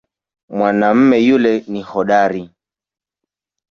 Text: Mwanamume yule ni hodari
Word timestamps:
Mwanamume 0.49 1.17
yule 1.19 1.63
ni 1.67 1.81
hodari 1.81 2.49